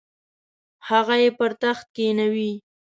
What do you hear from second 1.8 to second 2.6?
کښینوي.